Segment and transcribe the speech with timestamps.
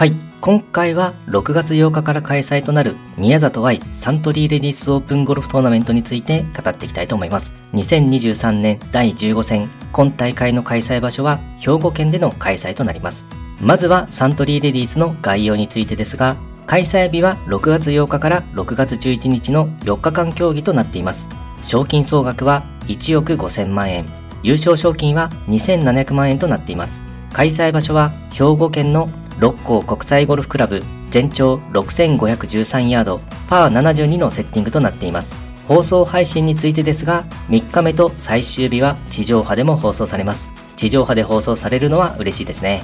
[0.00, 0.14] はい。
[0.40, 7.52] 今回は6月8日から開催となる宮里愛サントリーレディスオープンゴルフトーナメントについて語っていきたいと思います。
[7.74, 13.26] 2023年第15戦、今大会の開催場所は兵庫県での開催となります。
[13.60, 16.34] まずはサントリーレディスの概要についてですが、
[16.66, 21.28] 開催日は6月8日から6月11日の4日間競技となっています。
[21.62, 24.06] 賞金総額は1億5000万円。
[24.42, 27.02] 優勝賞金は2700万円となっています。
[27.34, 29.10] 開催場所は兵庫県の
[29.40, 35.34] 六甲国際ゴルフクラブ全長6513ヤードパー72のセッティングとなっています。
[35.66, 40.50] 放送配信についてですが、3日目と最終日は地上波でも放送されます。
[40.76, 42.82] 地上波で放送されるのは嬉しいですね。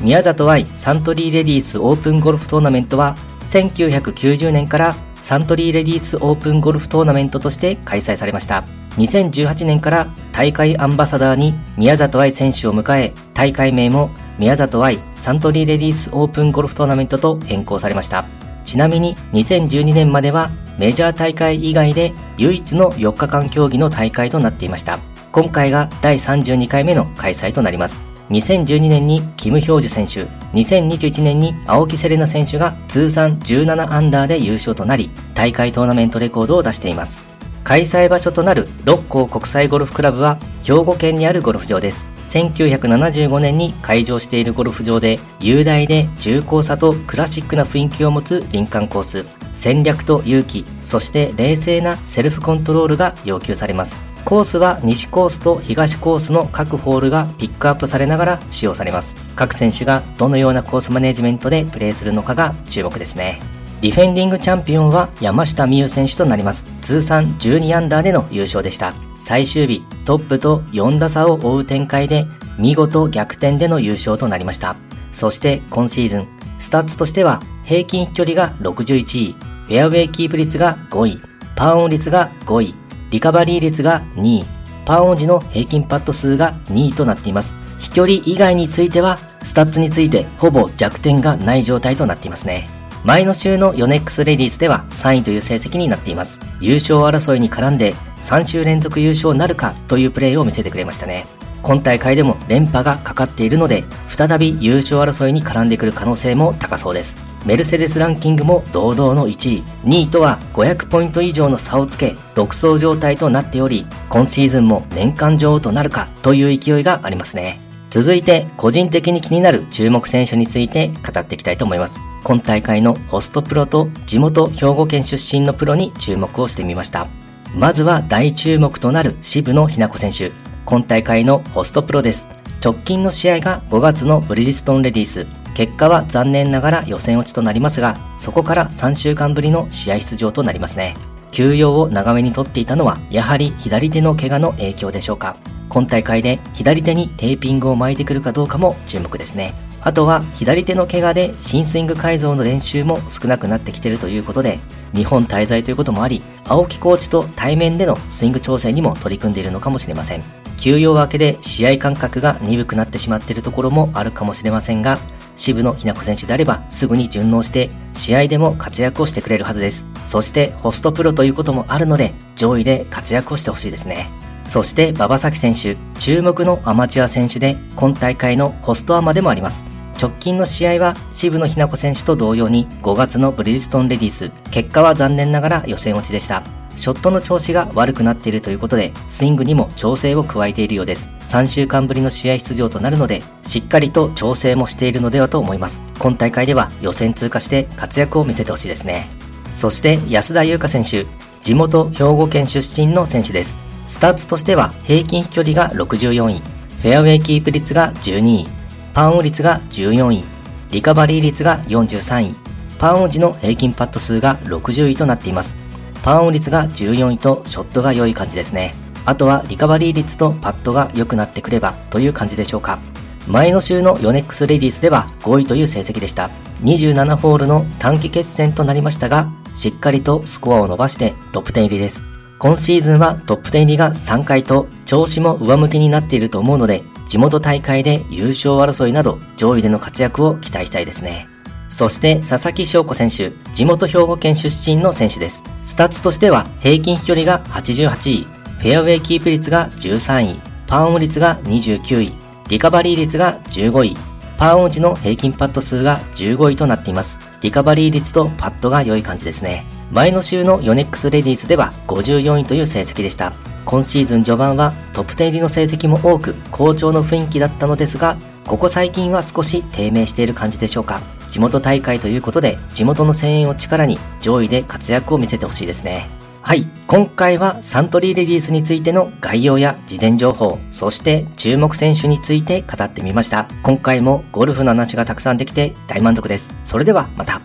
[0.00, 8.64] 宮里愛サントリーレディースオープンゴルフトーナメントは1990年からサントリーレディースオープンゴルフトーナメントとして開催されました。
[8.96, 18.24] 2018年から大会アンバサダーに宮里愛選手を迎え、大会名も宮里愛サントリーレディースオープンゴルフトーナメントと変更されました。
[18.64, 24.98] ちなみに2012年まではメジャー大会以外で唯一の4日間競技の大会となっていました。
[25.32, 28.02] 今回が第32回目の開催となります。
[28.30, 30.24] 2012年にキム・ヒョウジュ選手、
[30.56, 37.24] 2021年に青木セレナ選手が通算17アンダーで優勝となり、大会トーナメントレコードを出しています。
[37.64, 42.04] 開催場所となる六甲国際ゴルフクラブは兵庫県にあるゴルフ場です。
[42.30, 49.24] 1975年に開場しているゴルフ場で雄大で重厚さとクラシックな雰囲気を持つ林間コース。
[49.54, 53.98] 戦略と勇気そして冷静なセルフコントロールが要求されます。
[54.24, 59.16] コースは西コースと東コースの各ホールがピックアップされながら使用されます。
[59.34, 63.59] 各選手がどのようなコースマネジメントでプレーするのかが注目ですね。
[63.80, 72.26] ディフェンディングチャンピオンは山下美夢選手となります通算12アンダーでの優勝でした最終日トップと4打差を追う展開で
[72.60, 74.76] 見事逆転での優勝となりました。
[75.12, 81.20] そして今シーズン、スタッツとしては平均飛距離が61位、フェアウェイキープ率が5位、
[81.56, 82.74] パーオン率が5位、
[83.10, 84.44] リカバリー率が2位、
[84.84, 87.54] パーオン時の平均パット数が2位となっています。
[87.78, 92.79] 飛距離以外については、スタッツについてほぼ弱点がない状態となっていますね。
[93.02, 96.38] 前の週のヨネックスレディースでは3位という成績になっています。
[96.60, 101.26] 優勝争いに絡んで3週連続優勝なるかというプレーを見せてくれましたね。
[101.62, 107.14] 今大会でも連覇がかかっているので、再び優勝争いに絡んでくる可能性も高そうです。
[107.46, 117.60] メルセデスランキングも堂々の1位、2位とは500ポイント以上の差をつけ、独走状態となっており、今シーズンも年間女王となるかという勢いがありますね。
[117.90, 122.00] 続いて、個人的に気になる注目選手について語っていきたいと思います。
[122.22, 127.08] 今大会のホストプロと地元兵庫県出身のプロに注目をしてみました。
[127.56, 130.30] まずは大注目となる渋野日向子選手。
[130.64, 132.28] 今大会のホストプロです。
[132.62, 135.26] 直近の試合が5月のブリヂストンレディース。
[135.54, 140.94] 結果は残念ながら予選落ちとなりますが、そこから3週間ぶりの試合出場となりますね。
[141.32, 145.36] 休養を長めにとっていたのは、やはり左手の怪我の影響でしょうか。
[145.70, 149.54] 今大会で左手にテーピングを巻いてくるかどうかも注目ですね。
[149.82, 154.58] あとは左手の怪我で新スイング改造の練習も少なくなってきているということで、
[154.92, 160.22] 日本滞在ということもあり、青木コーチと対面でのスイング調整にも取り組んでいるのかもしれません。
[160.58, 164.98] 休養明けで試合感覚が鈍くなってしまっているところもあるかもしれませんが、
[165.36, 169.86] 渋野日向子選手であればすぐに順応して試合でも活躍をしてくれるはずです。
[170.06, 174.10] そしてホストプロということもあるので上位で活躍をしてほしいですね。
[174.50, 179.62] そして馬場咲選手、注目のアマチュア選手で今大会のホストアマでもあります。
[179.96, 186.42] 直近の試合は渋野日向子選手と同様に5月のブリヂストンレディース、結果は残念ながら予選落ちでした。
[186.74, 191.08] ショットの調子が悪くなっているということで、スイングにも調整を加えているようです。
[191.28, 195.80] 3週間ぶりの試合出場となるので、しっかりと調整もしているのではと思います。
[196.00, 199.08] 今大会では予選通過して活躍を見せてほしいですね。
[199.52, 201.06] そして安田祐香選手、
[201.40, 203.69] 地元兵庫県出身の選手です。
[203.90, 208.48] スタッツとしては平均飛距離が64位、フェアウェイキープ率が12位、
[208.94, 210.24] パンオン率が14位、
[210.70, 212.34] リカバリー率が43位、
[212.78, 215.56] パンオン時の平均パット数が60位となっています。
[216.04, 218.74] パンオン率が14位とショットが良い感じですね。
[219.04, 222.78] あとはリカバリー率とパットが良くなってくればという感じでしょうか。
[223.26, 226.30] 前の週のヨネックスレディースでは5位という成績でした。
[226.62, 232.09] 27ホールの短期決戦となりましたが、しっかりとスコアを伸ばしてトップ10入りです。
[232.40, 241.28] 今シーズンはトップ10入りが3回と調子も上向きになっていると思うので、地元大会で優勝争いなど上位での活躍を期待したいですね。
[241.70, 245.42] そしてささきしょうこ選手、地元兵庫県出身の選手です。
[245.66, 252.12] スタッツとしては平均飛距離が88位、フェアウェイキープ率が13位、パーオン率が29位、
[252.48, 253.96] リカバリー率が15位、
[254.38, 257.18] パーオン時の平均パット数が15位となっています。
[257.42, 259.66] リカバリー率とパットが良い感じですね。
[259.90, 263.32] 前の週のヨネックスレディースでは54位という成績でした。
[263.64, 268.16] 今シーズン序盤はトップ10入りの成績も多く好調の雰囲気だったのですが、
[268.46, 271.00] ここ最近は少し低迷している感じでしょうか。
[271.28, 276.08] 地元大会ということで、地元の声援を力に上位で活躍を見せてほしいですね。
[276.42, 276.66] はい。
[276.86, 283.46] 今回はサントリーレディースについての概要や事前情報、そして注目選手について語ってみました。
[283.62, 286.48] 今回もゴルフの話がたくさんできて大満足です。
[286.64, 287.40] それではまた。